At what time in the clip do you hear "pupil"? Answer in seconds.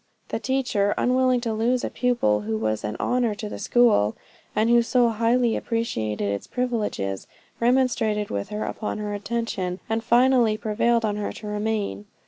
1.91-2.41